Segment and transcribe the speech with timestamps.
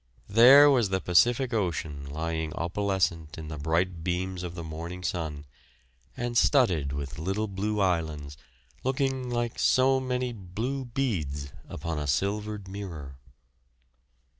[0.29, 5.45] There was the Pacific Ocean lying opalescent in the bright beams of the morning sun,
[6.17, 8.35] and studded with little blue islands,
[8.83, 13.19] looking like so many blue beads upon a silvered mirror.